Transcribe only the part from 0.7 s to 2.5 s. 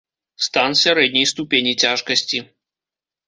сярэдняй ступені цяжкасці.